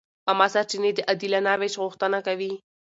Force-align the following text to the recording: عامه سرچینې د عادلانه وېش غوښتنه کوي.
عامه 0.29 0.47
سرچینې 0.53 0.91
د 0.95 0.99
عادلانه 1.09 1.53
وېش 1.61 1.73
غوښتنه 1.83 2.19
کوي. 2.27 2.51